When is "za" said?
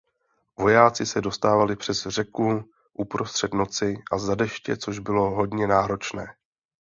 4.19-4.35